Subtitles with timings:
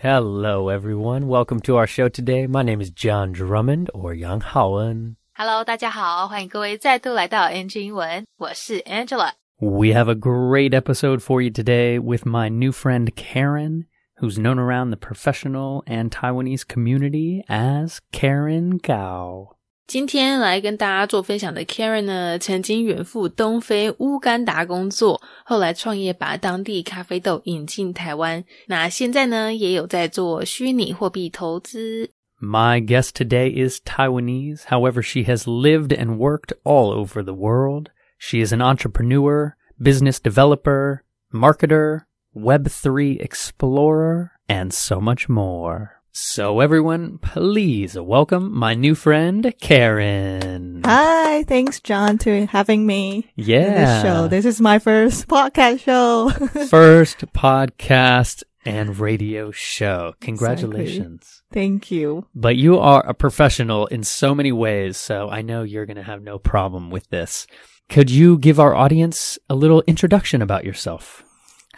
[0.00, 1.26] Hello, everyone.
[1.26, 2.46] Welcome to our show today.
[2.46, 5.16] My name is John Drummond or Yang Haoen.
[5.34, 9.32] Hello，大家好，欢迎各位再度来到 NG 英文，我是 Angela。
[9.58, 13.86] We have a great episode for you today with my new friend Karen,
[14.20, 19.56] who's known around the professional and Taiwanese community as Karen Kao.
[19.88, 28.44] 今天来跟大家做分享的 Karen 呢，曾经远赴东非乌干达工作，后来创业把当地咖啡豆引进台湾。
[28.66, 32.10] 那现在呢，也有在做虚拟货币投资。
[32.38, 34.64] My guest today is Taiwanese.
[34.66, 37.86] However, she has lived and worked all over the world.
[38.18, 40.98] She is an entrepreneur, business developer,
[41.32, 42.02] marketer,
[42.36, 45.97] Web3 explorer, and so much more.
[46.12, 50.80] So everyone, please welcome my new friend, Karen.
[50.84, 53.74] Hi, thanks, John, to having me Yeah.
[53.74, 54.28] this show.
[54.28, 56.30] This is my first podcast show.
[56.68, 60.14] First podcast and radio show.
[60.20, 61.42] Congratulations.
[61.52, 62.26] Thank you.
[62.34, 66.02] But you are a professional in so many ways, so I know you're going to
[66.02, 67.46] have no problem with this.
[67.88, 71.22] Could you give our audience a little introduction about yourself?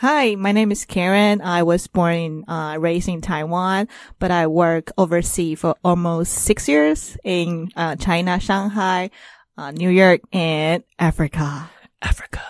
[0.01, 1.43] Hi, my name is Karen.
[1.43, 3.87] I was born in, uh, raised in Taiwan,
[4.19, 9.11] but I work overseas for almost six years in, uh, China, Shanghai,
[9.59, 11.69] uh, New York, and Africa.
[12.01, 12.41] Africa.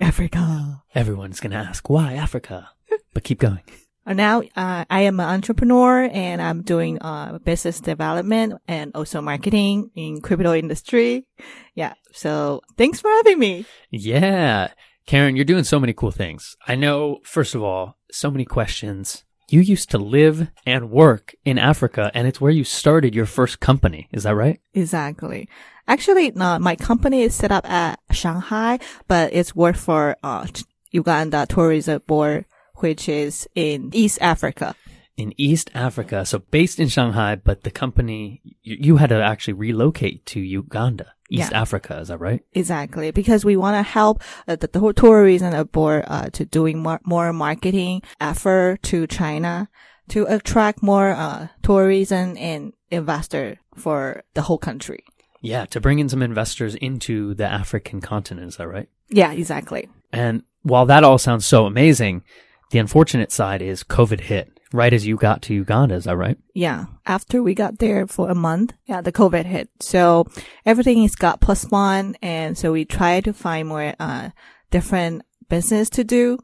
[0.00, 0.84] Africa.
[0.94, 2.70] Everyone's going to ask, why Africa?
[3.12, 3.62] But keep going.
[4.06, 9.90] Now, uh, I am an entrepreneur and I'm doing, uh, business development and also marketing
[9.96, 11.26] in crypto industry.
[11.74, 11.94] Yeah.
[12.12, 13.64] So thanks for having me.
[13.90, 14.68] Yeah.
[15.06, 16.56] Karen, you're doing so many cool things.
[16.66, 19.24] I know, first of all, so many questions.
[19.50, 23.60] You used to live and work in Africa, and it's where you started your first
[23.60, 24.08] company.
[24.12, 24.60] Is that right?
[24.72, 25.48] Exactly.
[25.86, 30.46] Actually, no, my company is set up at Shanghai, but it's work for uh,
[30.90, 34.74] Uganda Tourism Board, which is in East Africa.
[35.18, 36.24] In East Africa.
[36.24, 41.12] So based in Shanghai, but the company, you, you had to actually relocate to Uganda,
[41.30, 41.60] East Yeah.
[41.60, 41.98] Africa.
[41.98, 42.42] Is that right?
[42.52, 47.00] Exactly, because we want to help uh, the, the tourism board uh, to doing more,
[47.04, 49.68] more marketing effort to China
[50.08, 55.04] to attract more uh, tourism and investor for the whole country.
[55.40, 55.66] Yeah.
[55.66, 58.48] To bring in some investors into the African continent.
[58.48, 58.88] Is that right?
[59.08, 59.88] Yeah, exactly.
[60.12, 62.22] And while that all sounds so amazing,
[62.70, 65.94] the unfortunate side is COVID hit right as you got to Uganda.
[65.94, 66.36] Is that right?
[66.52, 66.86] Yeah.
[67.06, 69.70] After we got there for a month, yeah, the COVID hit.
[69.80, 70.26] So
[70.66, 72.16] everything is got plus one.
[72.20, 74.30] And so we try to find more, uh,
[74.70, 76.38] different business to do.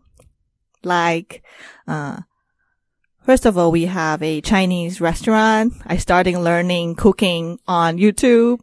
[0.84, 1.42] Like,
[1.88, 2.20] uh,
[3.26, 5.74] first of all, we have a Chinese restaurant.
[5.84, 8.60] I started learning cooking on YouTube.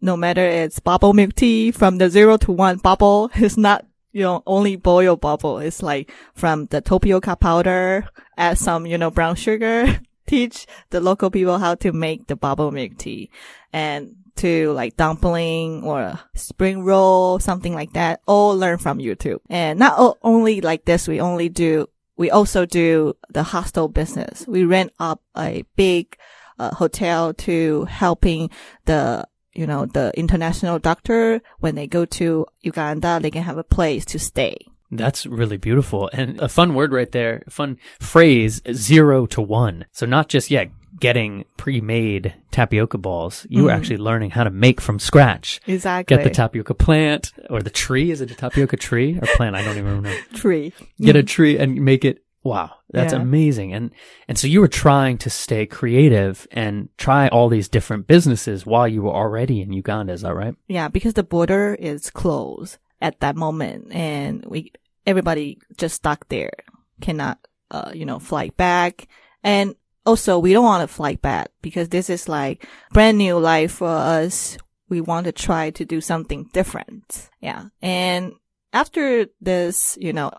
[0.00, 3.30] No matter it's bubble milk tea from the zero to one bubble.
[3.34, 5.58] It's not, you know, only boil bubble.
[5.58, 8.06] It's like from the tapioca powder,
[8.40, 12.70] add some, you know, brown sugar, teach the local people how to make the bubble
[12.70, 13.30] milk tea
[13.72, 19.40] and to like dumpling or spring roll, something like that, all learn from YouTube.
[19.50, 24.46] And not o- only like this, we only do, we also do the hostel business.
[24.46, 26.16] We rent up a big
[26.58, 28.50] uh, hotel to helping
[28.86, 33.64] the you know, the international doctor, when they go to Uganda, they can have a
[33.64, 34.56] place to stay.
[34.90, 36.10] That's really beautiful.
[36.12, 39.86] And a fun word right there, fun phrase, zero to one.
[39.92, 40.64] So not just, yeah,
[40.98, 43.46] getting pre-made tapioca balls.
[43.48, 43.78] You were mm-hmm.
[43.78, 45.60] actually learning how to make from scratch.
[45.66, 46.16] Exactly.
[46.16, 48.10] Get the tapioca plant or the tree.
[48.10, 49.56] Is it a tapioca tree or plant?
[49.56, 50.18] I don't even remember.
[50.34, 50.72] tree.
[51.00, 52.22] Get a tree and make it.
[52.42, 52.72] Wow.
[52.90, 53.20] That's Yeah.
[53.20, 53.72] amazing.
[53.74, 53.92] And,
[54.26, 58.88] and so you were trying to stay creative and try all these different businesses while
[58.88, 60.14] you were already in Uganda.
[60.14, 60.54] Is that right?
[60.66, 64.72] Yeah, because the border is closed at that moment and we,
[65.06, 66.52] everybody just stuck there,
[67.00, 67.38] cannot,
[67.70, 69.08] uh, you know, fly back.
[69.42, 69.74] And
[70.04, 73.88] also we don't want to fly back because this is like brand new life for
[73.88, 74.56] us.
[74.88, 77.30] We want to try to do something different.
[77.40, 77.66] Yeah.
[77.80, 78.32] And
[78.72, 80.32] after this, you know,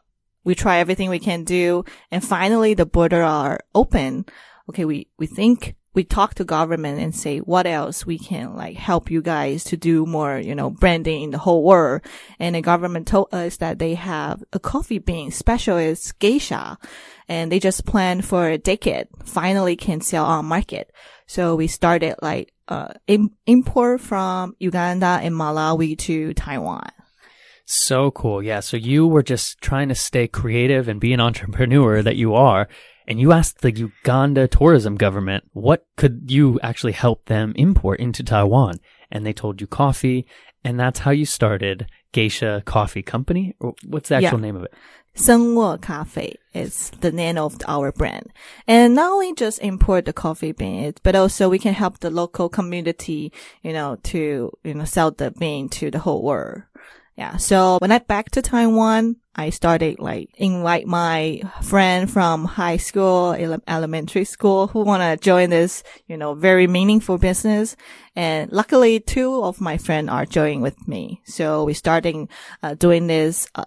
[0.43, 4.25] we try everything we can do and finally the border are open.
[4.69, 4.85] Okay.
[4.85, 9.11] We, we think we talk to government and say what else we can like help
[9.11, 12.01] you guys to do more, you know, branding in the whole world.
[12.39, 16.77] And the government told us that they have a coffee bean special is geisha
[17.27, 20.91] and they just plan for a decade finally can sell on market.
[21.27, 26.89] So we started like, uh, im- import from Uganda and Malawi to Taiwan.
[27.65, 28.43] So cool.
[28.43, 28.59] Yeah.
[28.59, 32.67] So you were just trying to stay creative and be an entrepreneur that you are.
[33.11, 38.23] And you asked the Uganda tourism government, what could you actually help them import into
[38.23, 38.79] Taiwan?
[39.11, 40.25] And they told you coffee.
[40.63, 43.53] And that's how you started Geisha Coffee Company.
[43.59, 44.45] Or what's the actual Yeah.
[44.45, 44.73] name of it?
[45.13, 48.27] Sengwo Cafe is the name of our brand.
[48.65, 52.47] And not only just import the coffee beans, but also we can help the local
[52.47, 56.61] community, you know, to, you know, sell the bean to the whole world.
[57.21, 57.37] Yeah.
[57.37, 63.35] So when I back to Taiwan, I started like invite my friend from high school,
[63.37, 67.75] ele- elementary school who want to join this, you know, very meaningful business.
[68.15, 71.21] And luckily two of my friends are joining with me.
[71.25, 72.27] So we starting
[72.63, 73.65] uh, doing this uh,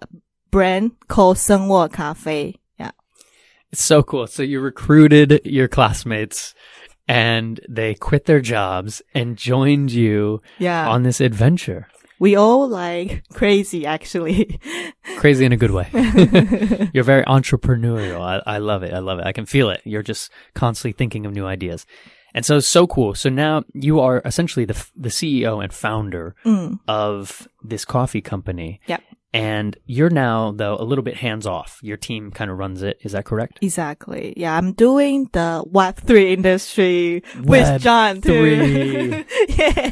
[0.51, 2.59] brand called Sengwo Cafe.
[2.77, 2.91] Yeah.
[3.71, 4.27] It's so cool.
[4.27, 6.53] So you recruited your classmates
[7.07, 10.89] and they quit their jobs and joined you Yeah.
[10.89, 11.87] on this adventure.
[12.19, 14.59] We all like crazy actually.
[15.17, 15.87] Crazy in a good way.
[16.93, 18.21] You're very entrepreneurial.
[18.21, 18.93] I, I love it.
[18.93, 19.25] I love it.
[19.25, 19.81] I can feel it.
[19.85, 21.85] You're just constantly thinking of new ideas.
[22.33, 23.15] And so, so cool.
[23.15, 26.79] So now you are essentially the, the CEO and founder Mm.
[26.87, 28.81] of this coffee company.
[28.87, 29.01] Yep.
[29.33, 31.79] And you're now, though, a little bit hands off.
[31.81, 32.97] Your team kind of runs it.
[33.01, 33.59] Is that correct?
[33.61, 34.33] Exactly.
[34.37, 39.25] Yeah, I'm doing the Web3 industry Web with John too.
[39.25, 39.25] three.
[39.55, 39.91] yeah.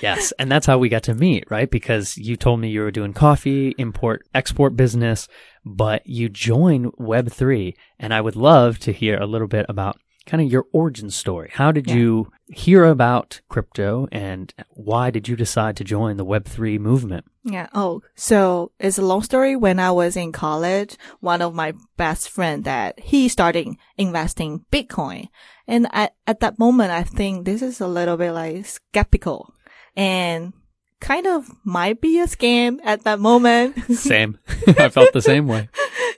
[0.00, 0.32] Yes.
[0.38, 1.70] And that's how we got to meet, right?
[1.70, 5.28] Because you told me you were doing coffee, import, export business,
[5.64, 7.74] but you joined Web3.
[7.98, 11.50] And I would love to hear a little bit about kind of your origin story.
[11.52, 11.96] How did Yeah.
[11.96, 17.24] you hear about crypto and why did you decide to join the Web3 movement?
[17.44, 17.66] Yeah.
[17.74, 19.56] Oh, so it's a long story.
[19.56, 23.66] When I was in college, one of my best friend that he started
[23.98, 25.26] investing Bitcoin.
[25.66, 29.52] And at, at that moment, I think this is a little bit like skeptical
[29.96, 30.52] and
[31.00, 33.76] kind of might be a scam at that moment.
[33.92, 34.38] Same.
[34.78, 35.68] I felt the same way.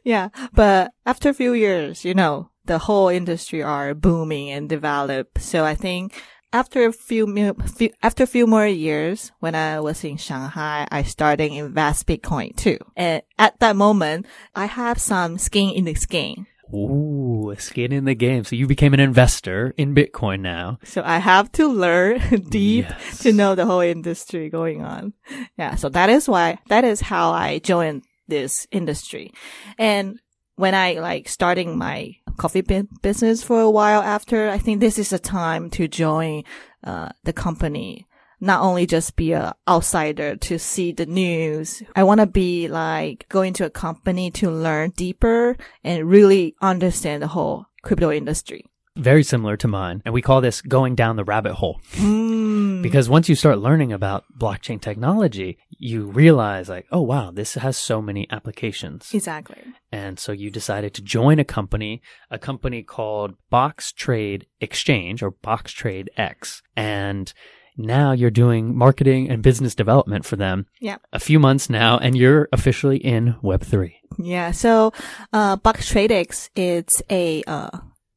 [0.04, 0.28] yeah.
[0.52, 5.38] But after a few years, you know, the whole industry are booming and develop.
[5.38, 6.22] So I think
[6.52, 11.02] after a few, few after a few more years, when I was in Shanghai, I
[11.02, 12.78] started invest Bitcoin too.
[12.96, 16.46] And at that moment, I have some skin in this game.
[16.72, 17.13] Ooh,
[17.60, 18.44] skin in the game.
[18.44, 20.78] So you became an investor in Bitcoin now.
[20.84, 22.18] So I have to learn
[22.50, 23.18] deep Yes.
[23.20, 25.12] to know the whole industry going on.
[25.58, 25.74] Yeah.
[25.76, 29.32] So that is why, that is how I joined this industry.
[29.78, 30.18] And
[30.56, 34.98] when I like starting my coffee bu- business for a while after, I think this
[34.98, 36.44] is a time to join,
[36.84, 38.06] uh, the company.
[38.40, 41.82] Not only just be a outsider to see the news.
[41.96, 47.22] I want to be like going to a company to learn deeper and really understand
[47.22, 48.64] the whole crypto industry.
[48.96, 50.02] Very similar to mine.
[50.04, 51.80] And we call this going down the rabbit hole.
[51.94, 52.80] Mm.
[52.80, 57.76] Because once you start learning about blockchain technology, you realize like, oh wow, this has
[57.76, 59.12] so many applications.
[59.12, 59.58] Exactly.
[59.90, 65.32] And so you decided to join a company, a company called Box Trade Exchange or
[65.32, 66.62] Box Trade X.
[66.76, 67.32] And
[67.76, 70.66] now you're doing marketing and business development for them.
[70.80, 70.96] Yeah.
[71.12, 73.94] A few months now and you're officially in Web3.
[74.18, 74.52] Yeah.
[74.52, 74.92] So,
[75.32, 77.70] uh, Box TradeX is a, uh,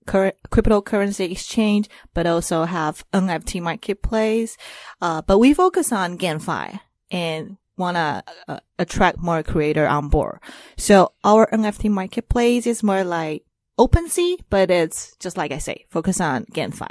[0.05, 4.57] cur- cryptocurrency exchange, but also have NFT marketplace.
[5.01, 6.79] Uh, but we focus on GameFi
[7.11, 10.39] and want to uh, attract more creator on board.
[10.77, 13.43] So our NFT marketplace is more like
[13.79, 16.89] OpenSea, but it's just like I say, focus on GameFi.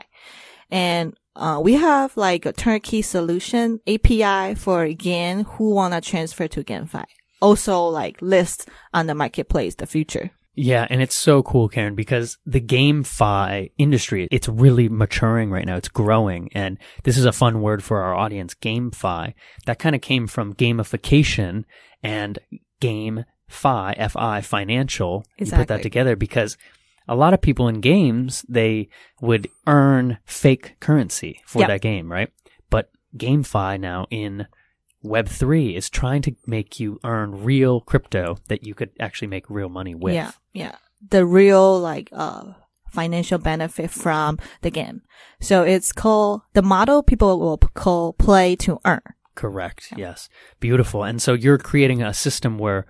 [0.70, 6.48] And uh, we have like a turnkey solution API for GAN who want to transfer
[6.48, 7.04] to GameFi.
[7.40, 10.30] Also like list on the marketplace the future.
[10.58, 15.76] Yeah, and it's so cool, Karen, because the GameFi industry, it's really maturing right now.
[15.76, 16.48] It's growing.
[16.54, 19.34] And this is a fun word for our audience, GameFi.
[19.66, 21.64] That kind of came from gamification
[22.02, 22.38] and
[22.80, 25.26] GameFi, F-I, F-I, financial.
[25.36, 26.56] You put that together because
[27.08, 28.88] a lot of people in games, they
[29.20, 31.68] would earn fake currency for Yeah.
[31.68, 32.30] that game, right?
[32.70, 34.46] But GameFi now in
[35.04, 39.68] Web3 is trying to make you earn real crypto that you could actually make real
[39.68, 40.14] money with.
[40.14, 40.32] Yeah.
[40.52, 40.76] Yeah.
[41.10, 42.52] The real like, uh,
[42.90, 45.02] financial benefit from the game.
[45.40, 49.02] So it's called, the model people will call play to earn.
[49.34, 49.92] Correct.
[49.96, 50.28] Yes.
[50.60, 51.04] Beautiful.
[51.04, 52.86] And so you're creating a system where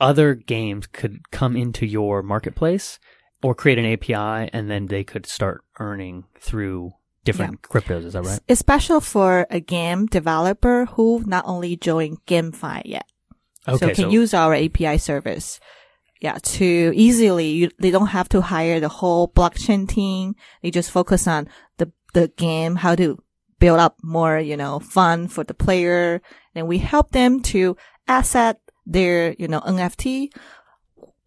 [0.00, 3.00] other games could come into your marketplace
[3.42, 6.92] or create an API and then they could start earning through
[7.24, 8.04] different cryptos.
[8.04, 8.40] Is that right?
[8.48, 13.06] It's special for a game developer who not only joined GameFi yet.
[13.66, 15.60] so can use our API service.
[16.20, 20.34] Yeah, to easily, you, they don't have to hire the whole blockchain team.
[20.62, 23.22] They just focus on the, the game, how to
[23.60, 26.20] build up more, you know, fun for the player.
[26.56, 27.76] And we help them to
[28.08, 30.32] asset their, you know, NFT,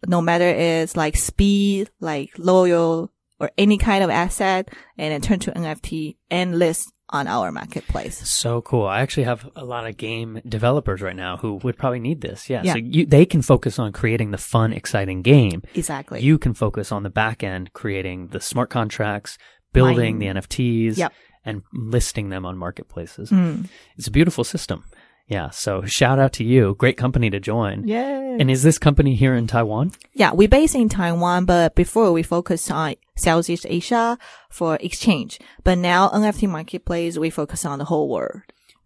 [0.06, 4.68] no matter it's like speed, like loyal or any kind of asset
[4.98, 8.26] and then turn to NFT and list on our marketplace.
[8.28, 8.86] So cool.
[8.86, 12.48] I actually have a lot of game developers right now who would probably need this.
[12.48, 12.62] Yeah.
[12.64, 12.72] Yeah.
[12.72, 15.62] So you, they can focus on creating the fun, exciting game.
[15.74, 16.22] Exactly.
[16.22, 19.36] You can focus on the back end, creating the smart contracts,
[19.72, 21.12] building the NFTs, Yep.
[21.44, 23.30] and listing them on marketplaces.
[23.30, 23.68] Mm.
[23.98, 24.84] It's a beautiful system.
[25.29, 25.49] Yeah.
[25.51, 26.75] So shout out to you.
[26.75, 27.85] Great company to join.
[27.85, 28.37] Yeah.
[28.39, 29.91] And is this company here in Taiwan?
[30.13, 34.17] Yeah, we based in Taiwan, but before we focused on Southeast Asia
[34.49, 35.39] for exchange.
[35.63, 38.43] But now NFT marketplace, we focus on the whole world.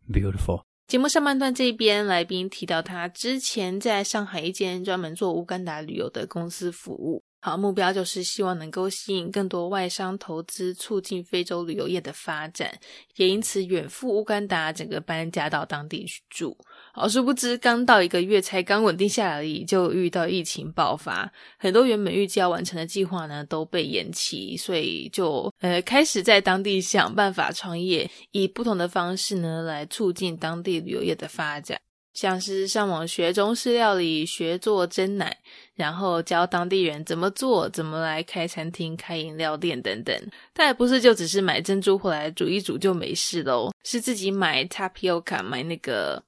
[0.10, 0.66] Beautiful.
[0.88, 7.24] 节目上半段这边，来宾提到他之前在上海一间专门做乌干达旅游的公司服务。
[7.47, 12.77] 好，目标就是希望能够吸引更多外商投资，促进非洲旅游业的发展，
[13.15, 16.59] 也因此远赴乌干达，整个搬家到当地去住。
[16.93, 31.81] 好，殊不知刚到一个月，才刚稳定下来而已，就遇到疫情爆发，很多原本预计要完成的计划呢都被延期，所以就呃开始在当地想办法创业，以不同的方式呢来促进当地旅游业的发展。
[32.17, 35.37] 像是上网学中式料理，学做蒸奶，
[35.75, 40.19] 然后教当地人怎么做，怎么来开餐厅、开饮料店等等。
[40.55, 46.23] 但也不是就只是买珍珠回来煮一煮就没事喽，是自己买 tapioca，买那个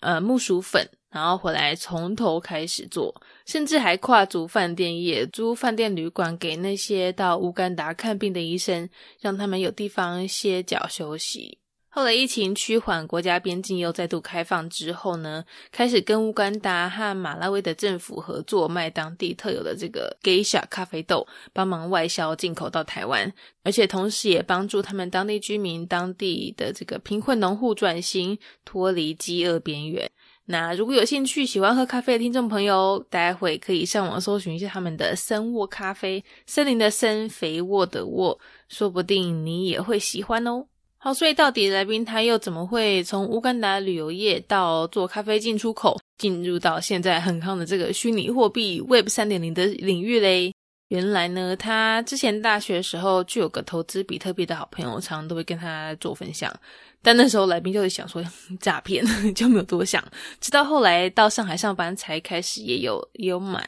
[0.00, 8.88] 呃木薯粉，然后回来从头开始做，甚至还跨足饭店业，租饭店旅馆给那些到乌干达看病的医生，
[9.20, 11.58] 让他们有地方歇脚休息。
[11.98, 23.32] 后来疫情趋缓，国家边境又再度开放之后呢，开始跟乌干达和马拉维的政府合作，卖当地特有的这个 Geisha 咖啡豆，帮忙外销进口到台湾，
[23.64, 30.08] 而且同时也帮助他们当地居民、当地的这个贫困农户转型，脱离饥饿边缘。
[30.44, 38.38] 那如果有兴趣喜欢喝咖啡的听众朋友，待会可以上网搜寻一下他们的森沃咖啡，森林的森，肥沃的沃，
[38.68, 40.66] 说不定你也会喜欢哦。
[41.00, 50.52] 好，所以到底来宾他又怎么会从乌干达旅游业到做咖啡进出口，进入到现在很康的这个虚拟货币 Web 三点零的领域嘞？
[50.88, 56.52] 原来呢，他之前大学的时候就有个投资比特币的好朋友，常常都会跟他做分享。
[57.00, 58.24] 但那时候来宾就是想说
[58.58, 59.04] 诈骗，
[59.36, 60.02] 就没有多想。
[60.40, 63.64] 直到后来到上海上班，才开始也有也有买。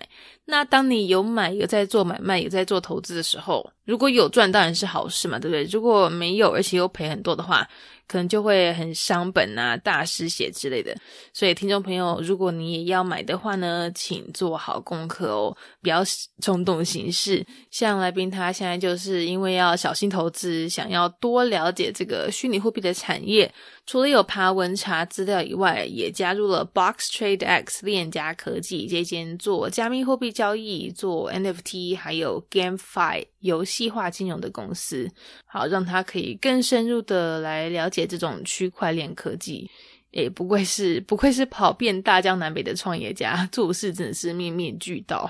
[0.51, 5.65] 那当你有买有在做买卖有在做投资的时候，如果有赚当然是好事嘛，对不对？
[5.65, 7.67] 如果没有，而且又赔很多的话，
[8.07, 10.95] 可能就会很伤本啊、大失血之类的。
[11.33, 16.03] 所以听众朋友，如果你也要买的话呢，请做好功课哦，不要
[16.43, 17.47] 冲动行事。
[17.71, 23.53] 像来宾他现在就是因为要小心投资，想要多了解这个虚拟货币的产业，
[23.91, 35.11] 除了有爬文查资料以外，也加入了 Box Trade X 链家科技这间做加密货币交易、做 NFT 还有 GameFi 游戏化金融的公司，
[35.45, 39.69] 好让他可以更深入的来了解这种区块链科技。
[40.13, 45.29] 也，不愧是不愧是跑遍大江南北的创业家，做事真的是面面俱到。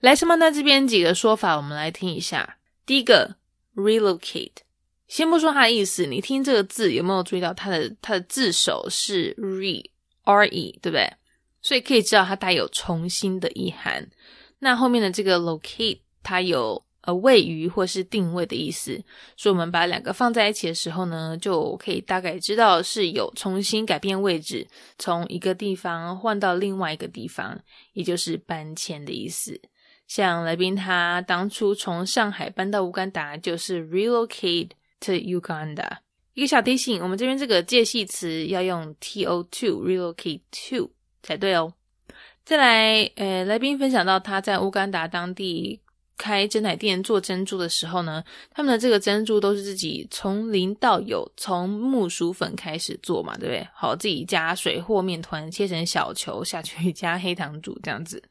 [0.00, 0.50] 来，什么呢？
[0.50, 2.56] 这边几个说法，我们来听一下。
[2.84, 3.36] 第一个
[3.76, 4.66] ，relocate。
[5.08, 9.82] 先不说它的意思，你听这个字有没有注意到它的它的字首是 re
[10.22, 11.10] r e，对不对？
[11.60, 14.08] 所以可以知道它带有重新的意涵。
[14.60, 19.02] 那后面的这个 locate，它有呃位于或是定位的意思。
[19.36, 24.66] 所以我们把两个放在一起的时候呢，就可以大概知道是有重新改变位置，
[24.98, 27.58] 从一个地方换到另外一个地方，
[27.94, 29.60] 也就是搬迁的意思。
[30.06, 35.98] 像来宾他当初从上海搬到乌干达，就是 relocate to Uganda。
[36.34, 40.90] 一个小提醒，我们这边这个介系词要用 to to relocate to
[41.22, 41.72] 才对哦。
[42.44, 45.80] 再来，呃，来宾分享到他在乌干达当地
[46.16, 53.68] 开珍奶店做珍珠的时候呢，他们的这个珍珠都是自己从零到有，从木薯粉开始做嘛，对不对？
[53.74, 58.22] 好，自己加水和面团切成小球下去，加黑糖煮这样子。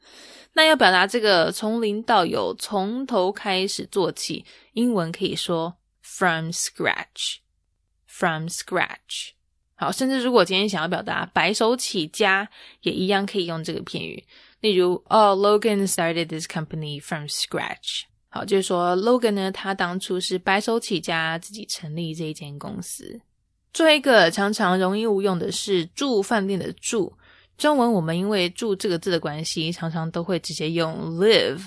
[0.54, 5.72] 那要表达这个从零到有，从头开始做起，英文可以说
[6.16, 9.32] from scratch，from scratch。
[9.74, 12.48] 好，甚至如果今天想要表达白手起家，
[12.80, 14.24] 也一样可以用这个片语。
[14.60, 18.02] 例如，哦，Logan started this company from scratch。
[18.28, 23.20] 好，就是说 Logan 呢，他当初是白手起家，自己成立这一间公司。
[23.72, 27.16] 最后一个常常容易误用的是住饭店的住。
[27.56, 31.62] 中文我们因为住这个字的关系，常常都会直接用 live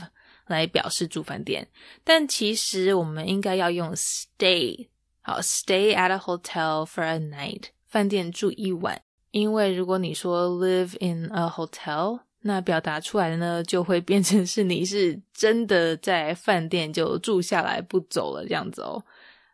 [0.51, 1.67] 来表示住饭店，
[2.03, 4.89] 但其实我们应该要用 stay。
[5.22, 9.01] 好，stay at a hotel for a night，饭店住一晚。
[9.31, 19.03] 因为如果你说 live in a hotel，那表达出来的呢，就会变成是你是真的在饭店就住下来不走了这样子哦。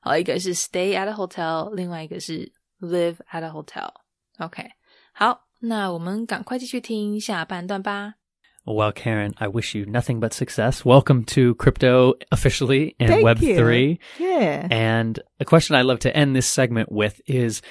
[0.01, 3.89] 好，一个是 stay at a hotel，另外一个是 live at a hotel。
[4.39, 4.72] OK，
[5.12, 8.16] 好，那我们赶快继续听下半段吧。
[8.69, 10.83] Well, Karen, I wish you nothing but success.
[10.83, 13.97] Welcome to crypto officially and Thank Web3.
[14.19, 14.67] Yeah.
[14.69, 17.62] And a question I love to end this segment with is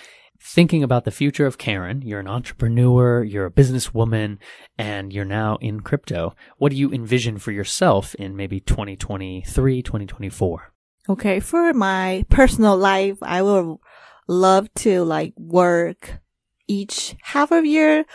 [0.41, 2.01] thinking about the future of Karen.
[2.01, 4.39] You're an entrepreneur, you're a businesswoman,
[4.79, 6.35] and you're now in crypto.
[6.57, 10.73] What do you envision for yourself in maybe 2023, 2024?
[11.11, 13.83] Okay, for my personal life, I will
[14.29, 16.21] love to like work
[16.67, 18.07] each half of year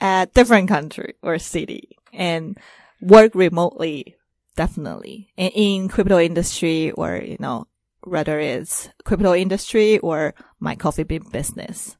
[0.00, 2.58] at different country or city and
[3.00, 4.16] work remotely,
[4.56, 5.32] definitely.
[5.36, 7.66] And in crypto industry or, you know,
[8.04, 11.96] whether it's crypto industry or my coffee bean business.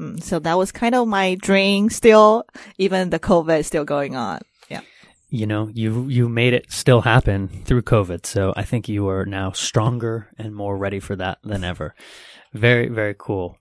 [0.00, 2.44] Mm, so that was kind of my dream still,
[2.78, 4.40] even the COVID still going on.
[4.68, 4.82] Yeah.
[5.30, 8.26] You know, you you made it still happen through COVID.
[8.26, 11.94] So I think you are now stronger and more ready for that than ever.
[12.52, 13.58] Very, very cool.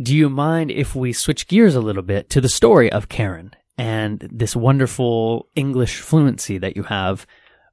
[0.00, 3.52] Do you mind if we switch gears a little bit to the story of Karen
[3.78, 7.26] and this wonderful English fluency that you have?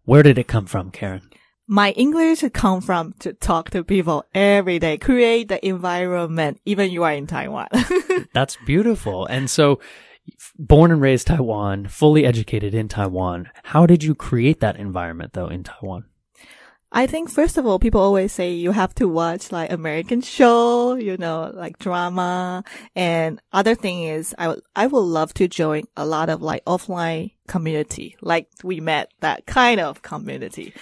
[0.05, 1.29] Where did it come from, Karen?
[1.67, 7.03] My English come from to talk to people every day, create the environment, even you
[7.03, 7.69] are in Taiwan.
[8.33, 9.25] That's beautiful.
[9.25, 9.79] And so,
[10.59, 13.49] born and raised Taiwan, fully educated in Taiwan.
[13.63, 16.05] How did you create that environment though in Taiwan?
[16.97, 20.95] I think first of all, people always say you have to watch like American show,
[20.95, 22.63] you know, like drama.
[22.95, 26.63] And other thing is I would, I would love to join a lot of like
[26.63, 30.73] offline community, like we met that kind of community.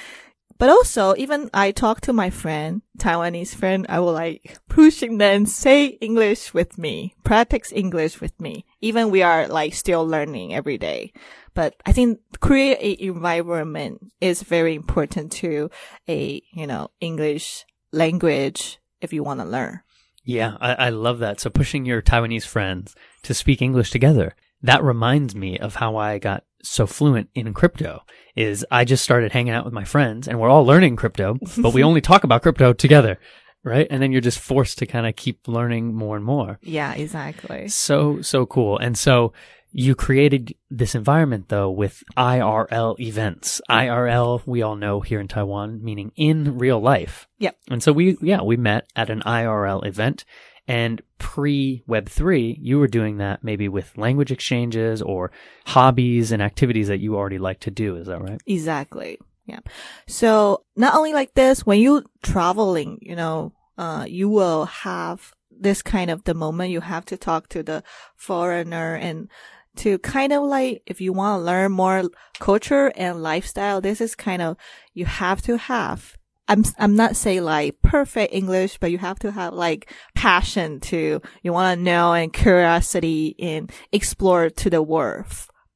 [0.64, 5.46] But also, even I talk to my friend, Taiwanese friend, I will like pushing them
[5.46, 8.64] say English with me, practice English with me.
[8.80, 11.12] Even we are like still learning every day.
[11.54, 15.70] But I think create environment is very important to
[16.08, 19.82] a, you know, English language if you want to learn.
[20.24, 21.42] Yeah, I, I love that.
[21.42, 24.34] So pushing your Taiwanese friends to speak English together.
[24.62, 28.02] That reminds me of how I got so fluent in crypto
[28.36, 31.74] is I just started hanging out with my friends and we're all learning crypto, but
[31.74, 33.20] we only talk about crypto together.
[33.66, 33.88] Right.
[33.90, 36.60] And then you're just forced to kind of keep learning more and more.
[36.62, 37.70] Yeah, exactly.
[37.70, 38.78] So, so cool.
[38.78, 39.32] And so
[39.72, 43.62] you created this environment though with IRL events.
[43.70, 47.28] IRL, we all know here in Taiwan, meaning in real life.
[47.40, 47.58] Yep.
[47.70, 50.26] And so we, yeah, we met at an IRL event
[50.68, 55.32] and pre Web3, you were doing that maybe with language exchanges or
[55.66, 57.96] hobbies and activities that you already like to do.
[57.96, 58.42] Is that right?
[58.46, 59.20] Exactly.
[59.46, 59.60] Yeah.
[60.08, 65.82] So not only like this, when you traveling, you know, uh, you will have this
[65.82, 67.84] kind of the moment you have to talk to the
[68.16, 69.30] foreigner and
[69.76, 72.04] to kind of like, if you want to learn more
[72.40, 74.56] culture and lifestyle, this is kind of,
[74.94, 76.16] you have to have
[76.48, 81.22] I'm I'm not saying like perfect English, but you have to have like passion to
[81.42, 85.26] you want to know and curiosity and explore to the world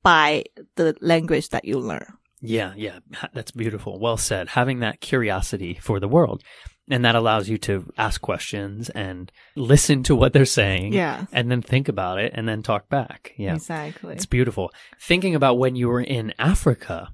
[0.04, 0.44] by
[0.76, 2.14] the language that you learn.
[2.40, 3.00] Yeah, yeah,
[3.34, 4.00] that's beautiful.
[4.00, 4.50] Well said.
[4.50, 6.44] Having that curiosity for the world.
[6.90, 10.94] And that allows you to ask questions and listen to what they're saying.
[10.94, 11.26] Yeah.
[11.34, 13.34] And then think about it and then talk back.
[13.38, 13.56] Yeah.
[13.56, 14.14] Exactly.
[14.14, 14.72] It's beautiful.
[15.02, 17.10] Thinking about when you were in Africa,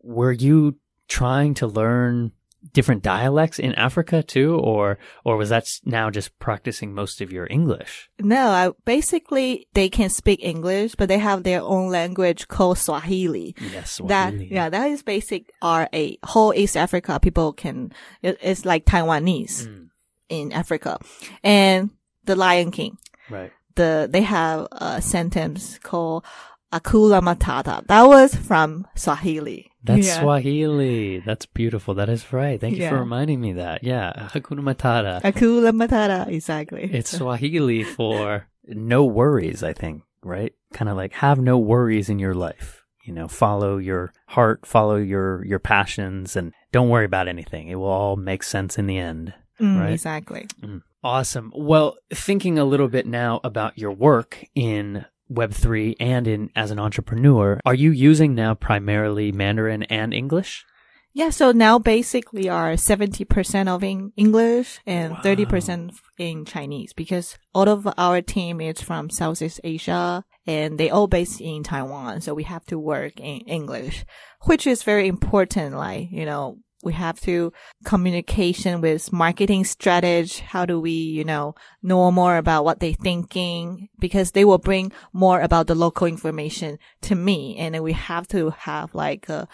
[0.00, 2.30] were you trying to learn
[2.72, 7.46] different dialects in Africa too, or or was that now just practicing most of your
[7.50, 8.08] English?
[8.18, 13.54] No, I, basically they can speak English, but they have their own language called Swahili.
[13.72, 15.52] Yes, That yeah, that is basic.
[15.62, 17.92] Are a whole East Africa people can.
[18.22, 19.88] It, it's like Taiwanese Mm,
[20.28, 20.98] in Africa,
[21.42, 21.90] and
[22.24, 22.98] the Lion King.
[23.30, 23.52] right.
[23.76, 26.24] The they have a sentence called
[26.72, 27.86] Akula Matata.
[27.86, 29.70] That was from Swahili.
[29.86, 30.20] That's Yeah.
[30.20, 31.20] Swahili.
[31.20, 31.94] That's beautiful.
[31.94, 32.60] That is right.
[32.60, 33.82] Thank you for reminding me that.
[33.84, 35.22] Yeah, Hakuna Matata.
[35.22, 36.90] Akula Matata, exactly.
[36.92, 40.52] It's Swahili for no worries, I think, right?
[40.72, 42.82] Kind of like have no worries in your life.
[43.04, 47.68] You know, follow your heart, follow your your passions and don't worry about anything.
[47.68, 49.32] It will all make sense in the end.
[49.60, 49.92] Mm, right.
[49.92, 50.48] Exactly.
[51.04, 51.52] Awesome.
[51.54, 56.78] Well, thinking a little bit now about your work in Web3 and in as an
[56.78, 60.64] entrepreneur, are you using now primarily Mandarin and English?
[61.12, 65.20] Yeah, so now basically are 70% of in English and Wow.
[65.24, 71.06] 30% in Chinese because all of our team is from Southeast Asia and they all
[71.06, 72.20] based in Taiwan.
[72.20, 74.04] So we have to work in English,
[74.42, 75.74] which is very important.
[75.74, 77.52] Like, you know, we have to
[77.84, 80.42] communication with marketing strategy.
[80.42, 83.88] How do we, you know, know more about what they're thinking?
[83.98, 87.56] Because they will bring more about the local information to me.
[87.56, 89.48] And we have to have like a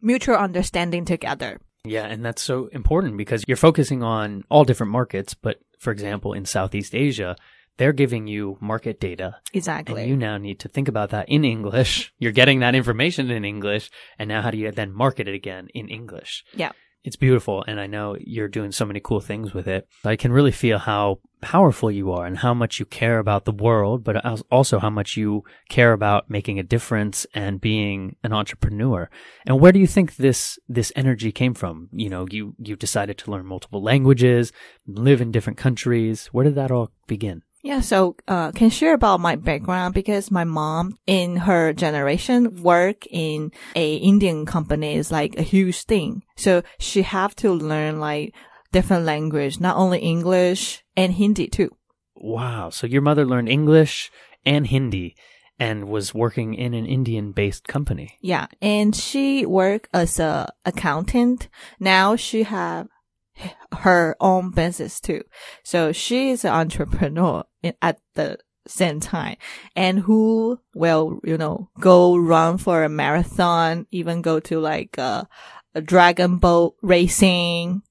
[0.00, 1.60] mutual understanding together.
[1.84, 6.32] Yeah, and that's so important because you're focusing on all different markets, but for example,
[6.32, 7.34] in Southeast Asia,
[7.76, 9.36] they're giving you market data.
[9.52, 10.02] Exactly.
[10.02, 12.12] And you now need to think about that in English.
[12.18, 13.90] You're getting that information in English.
[14.18, 16.44] And now how do you then market it again in English?
[16.54, 16.72] Yeah.
[17.04, 17.64] It's beautiful.
[17.66, 19.88] And I know you're doing so many cool things with it.
[20.04, 23.50] I can really feel how powerful you are and how much you care about the
[23.52, 29.10] world, but also how much you care about making a difference and being an entrepreneur.
[29.44, 31.88] And where do you think this, this energy came from?
[31.92, 34.52] You know, you, you decided to learn multiple languages,
[34.86, 36.26] live in different countries.
[36.26, 37.42] Where did that all begin?
[37.62, 43.06] Yeah, so uh, can share about my background because my mom in her generation work
[43.08, 46.24] in a Indian company is like a huge thing.
[46.36, 48.34] So she have to learn like
[48.72, 51.70] different language, not only English and Hindi too.
[52.16, 52.70] Wow.
[52.70, 54.10] So your mother learned English
[54.44, 55.14] and Hindi
[55.58, 58.18] and was working in an Indian based company.
[58.20, 61.48] Yeah, and she worked as a accountant.
[61.78, 62.88] Now she have
[63.72, 65.22] her own business too.
[65.64, 69.36] So she is an entrepreneur in, at the same time
[69.74, 75.28] and who will, you know, go run for a marathon, even go to like a,
[75.74, 77.82] a dragon boat racing.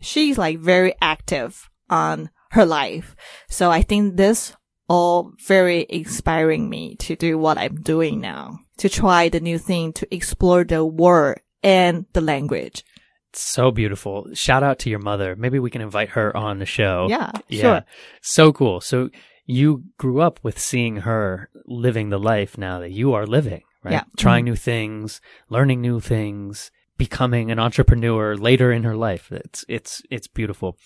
[0.00, 3.16] She's like very active on her life.
[3.48, 4.54] So I think this
[4.88, 9.92] all very inspiring me to do what I'm doing now, to try the new thing,
[9.92, 12.84] to explore the world and the language.
[13.32, 14.26] So beautiful.
[14.34, 15.36] Shout out to your mother.
[15.36, 17.06] Maybe we can invite her on the show.
[17.08, 17.60] Yeah, Yeah.
[17.60, 17.84] sure.
[18.22, 18.80] So cool.
[18.80, 19.10] So
[19.46, 23.92] you grew up with seeing her living the life now that you are living, right?
[23.92, 24.04] Yeah.
[24.16, 24.52] Trying mm-hmm.
[24.52, 29.32] new things, learning new things, becoming an entrepreneur later in her life.
[29.32, 30.76] It's, it's, it's beautiful.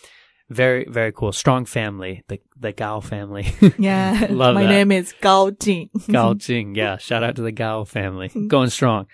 [0.50, 1.32] Very, very cool.
[1.32, 3.46] Strong family, the, the Gao family.
[3.78, 4.26] Yeah.
[4.30, 4.68] Love My that.
[4.68, 5.88] name is Gao Jing.
[6.10, 6.74] Gao Jing.
[6.74, 6.98] Yeah.
[6.98, 8.28] Shout out to the Gao family.
[8.28, 8.48] Mm-hmm.
[8.48, 9.06] Going strong.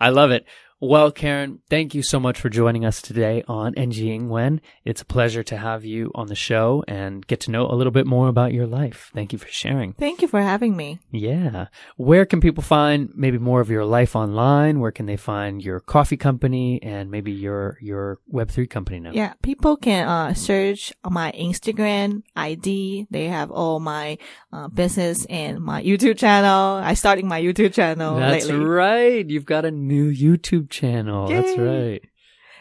[0.00, 0.46] I love it.
[0.86, 4.60] Well, Karen, thank you so much for joining us today on NG Wen.
[4.84, 7.90] It's a pleasure to have you on the show and get to know a little
[7.90, 9.10] bit more about your life.
[9.14, 9.94] Thank you for sharing.
[9.94, 10.98] Thank you for having me.
[11.10, 11.68] Yeah.
[11.96, 14.78] Where can people find maybe more of your life online?
[14.78, 19.12] Where can they find your coffee company and maybe your your Web3 company now?
[19.14, 23.06] Yeah, people can uh, search on my Instagram ID.
[23.10, 24.18] They have all my
[24.52, 26.74] uh, business and my YouTube channel.
[26.74, 28.62] I started my YouTube channel That's lately.
[28.66, 29.30] right.
[29.30, 31.28] You've got a new YouTube channel.
[31.28, 32.02] That's right.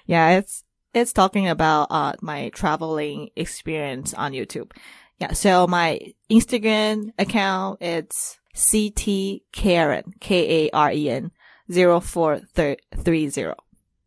[0.06, 4.72] Yeah, it's it's talking about uh my traveling experience on YouTube.
[5.20, 6.00] Yeah, so my
[6.30, 11.32] Instagram account it's CT Karen K A R E N
[11.72, 13.56] zero four three zero.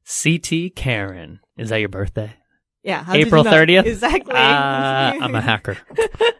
[0.07, 1.41] CT Karen.
[1.57, 2.33] Is that your birthday?
[2.83, 3.51] Yeah, did you April know?
[3.51, 3.87] 30th?
[3.87, 4.35] Exactly.
[4.37, 5.77] Ah, I'm a hacker.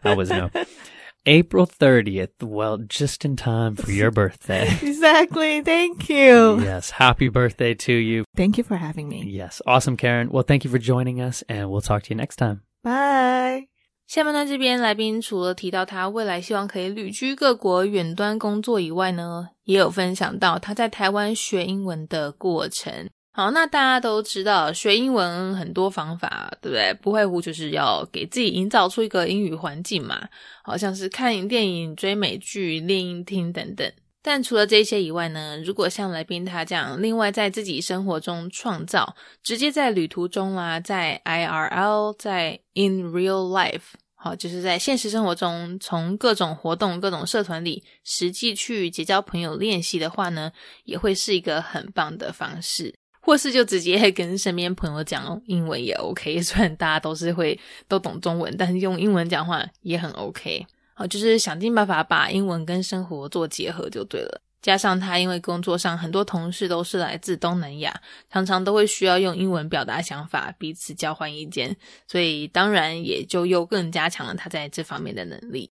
[0.05, 0.49] I always know.
[1.26, 2.42] April 30th.
[2.42, 4.68] Well, just in time for your birthday.
[4.82, 5.60] exactly.
[5.62, 6.60] Thank you.
[6.60, 6.90] yes.
[6.90, 8.24] Happy birthday to you.
[8.36, 9.24] Thank you for having me.
[9.26, 9.60] Yes.
[9.66, 10.28] Awesome, Karen.
[10.30, 12.62] Well, thank you for joining us and we'll talk to you next time.
[12.82, 13.68] Bye.
[14.08, 23.08] 下面呢，这边来宾除了提到他未来希望可以旅居各国远端工作以外呢，也有分享到他在台湾学英文的过程。
[23.37, 26.91] 好，那大家都知道学英文很多方法，对不对？
[26.95, 30.27] 不外乎就是要给自己营造出一个英语环境嘛，
[30.63, 33.93] 好像是看电影、追美剧、练音听等等。
[34.23, 50.51] 但除了这些以外呢，如果像来宾他这样，另外在自己生活中创造，直接在旅途中啦，在 IRL，在 in real life，好，就是在现实生活中，从各种活动、各种社团里实际去结交朋友练习的话呢，
[50.85, 52.95] 也会是一个很棒的方式。
[53.27, 57.59] 或是就直接 跟身边朋友讲英文也 OK， 虽然大家都是会
[57.89, 60.65] 都懂中文，但是用英文讲话也很 OK。
[60.93, 64.41] 好，就是想尽办法把英文跟生活做结合就对了。
[64.61, 67.93] 加上他因为工作上很多同事都是来自东南亚，
[68.31, 71.75] 常常都会需要用英文表达想法，彼此交换意见，
[72.07, 75.69] 所以当然也就又更加强了他在这方面的能力。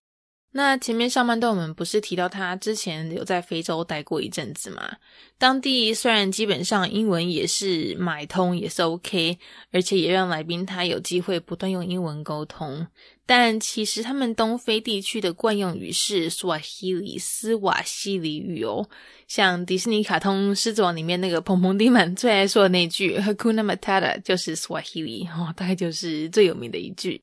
[0.53, 4.95] 那前面上半段我们不是提到他之前有在非洲待过一阵子嘛？
[5.37, 9.37] 当地虽然基本上英文也是买通，也是 OK，
[9.71, 12.87] 而且也让来宾他有机会不断用英文沟通，
[13.25, 18.89] 但其实他们东非地区的惯用语是 Swahili 斯瓦西里语哦。
[19.27, 27.21] 像迪士尼卡通《狮子王》里面那个蓬蓬迪满最爱说的那句 Hakuna Matata 就是 Swahili 哦，大概就是最有名的一句。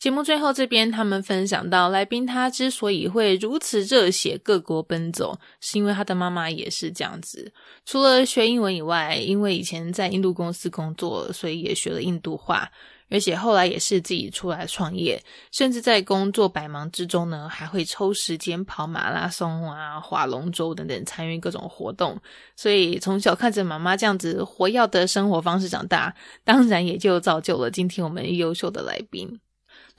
[0.00, 7.52] 节目最后这边，他们分享到，来宾他之所以会如此热血各国奔走，是因为他的妈妈也是这样子。
[7.84, 12.66] 除了学英文以外，因为以前在印度公司工作，所以也学了印度话。
[13.10, 22.18] 而且后来也是自己出来创业，甚至在工作百忙之中呢，还会抽时间跑马拉松啊、划龙舟等等，参与各种活动。
[22.56, 29.38] 所以从小看着妈妈这样子活跃的生活方式长大，当然也就造就了今天我们优秀的来宾。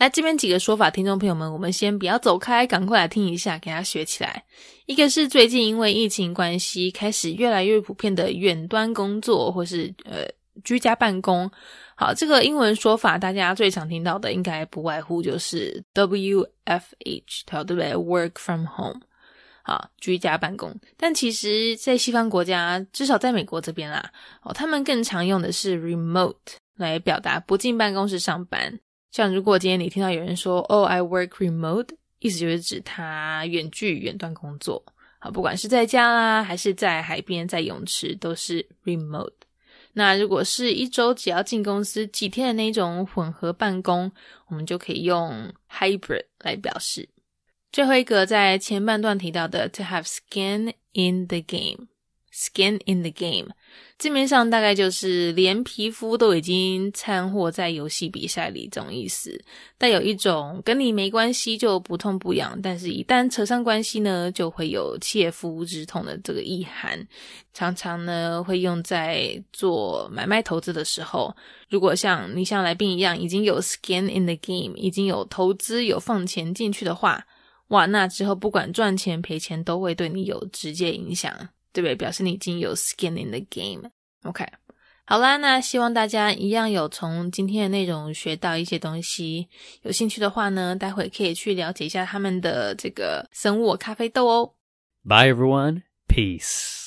[0.02, 4.44] 来这边几个说法，听众朋友们，我们先不要走开，赶快来听一下，给他学起来。
[4.88, 10.26] 一个是最近因为疫情关系，开始越来越普遍的远端工作，或是呃
[10.64, 11.48] 居家办公。
[11.96, 19.02] 好，这个英文说法大家最常听到的，应该不外乎就是 W F H，对不对？Work from home，
[19.62, 20.76] 好，居家办公。
[20.98, 24.12] 但其实，在西方国家，至少在美国这边啦，
[24.42, 26.34] 哦，他们更常用的是 remote
[26.76, 28.80] 来表达不进办公室上班。
[29.12, 34.84] 像如果今天你听到有人说“哦，I work remote”，意思就是指他远距远端工作。
[35.20, 39.34] 好，不管是在家啦，还是在海边、在泳池，都是 remote。
[39.94, 44.10] 那如果是一周只要进公司几天的那种混合办公，
[44.48, 47.10] 我们就可以用 hybrid 来表示。
[47.72, 51.88] 最后一个在前半段提到的 to have skin in the game”
[52.34, 53.50] Skin in the game。
[53.98, 59.40] 字面上大概就是连皮肤都已经掺和在游戏比赛里这种意思，
[59.78, 67.08] 带有一种跟你没关系就不痛不痒，但是一旦扯上关系呢，就会有切肤之痛的这个意涵。
[67.54, 71.36] 常常呢会用在做买卖投资的时候，
[71.70, 77.24] 如果像你像来宾一样已经有 skin in the game，已经有投资有放钱进去的话，
[77.68, 81.32] 哇，那之后不管赚钱赔钱都会对你有直接影响。
[81.73, 81.95] 对不对？
[81.95, 84.45] 表示你已经有 skin in the game。OK，
[85.05, 89.49] 好啦，那希望大家一样有从今天的内容学到一些东西。
[89.83, 94.53] 有兴趣的话呢，待会可以去了解一下他们的这个生物咖啡豆哦。
[95.05, 96.85] Bye everyone, peace.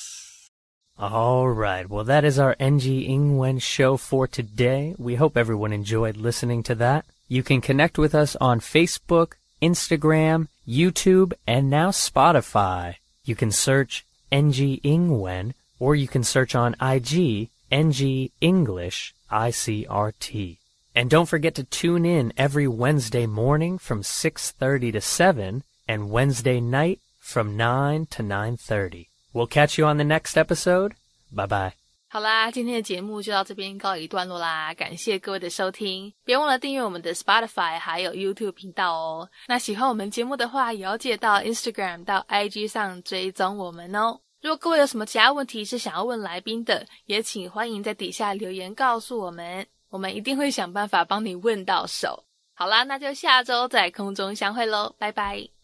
[0.98, 4.94] All right, well that is our NG Ingwen show for today.
[4.98, 7.04] We hope everyone enjoyed listening to that.
[7.26, 12.96] You can connect with us on Facebook, Instagram, YouTube, and now Spotify.
[13.24, 20.58] You can search NG Ingwen, or you can search on IG NG English ICRT.
[20.94, 26.60] And don't forget to tune in every Wednesday morning from 6:30 to 7 and Wednesday
[26.60, 29.06] night from 9 to 9:30.
[29.32, 30.94] We'll catch you on the next episode.
[31.30, 31.72] Bye bye.
[32.08, 39.30] 好啦，今天的节目就到这边告一段落啦，感谢各位的收听，别忘了订阅我们的 Spotify 还有 YouTube 频道哦。
[39.46, 44.18] 那喜欢我们节目的话，也要记得到 Instagram 到 IG 上追踪我们哦。
[44.45, 52.23] 如果各位有什么其他问题是想要问来宾的，也请欢迎在底下留言告诉我们，我们一定会想办法帮你问到手。
[52.53, 55.54] 好啦，那就下周在空中相会喽，拜拜。